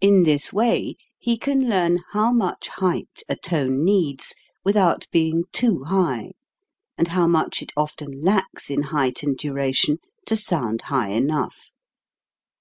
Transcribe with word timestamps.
In 0.00 0.22
this 0.22 0.52
way 0.52 0.94
he 1.18 1.36
can 1.36 1.68
learn 1.68 2.04
how 2.12 2.30
much 2.32 2.68
height 2.68 3.24
a 3.28 3.34
tone 3.34 3.84
needs 3.84 4.32
without 4.64 5.08
being 5.10 5.46
too 5.50 5.82
high, 5.82 6.34
and 6.96 7.08
how 7.08 7.26
much 7.26 7.60
it 7.60 7.72
often 7.76 8.20
lacks 8.22 8.70
in 8.70 8.82
height 8.94 9.24
and 9.24 9.36
duration 9.36 9.98
to 10.26 10.36
sound 10.36 10.82
high 10.82 11.08
enough. 11.08 11.72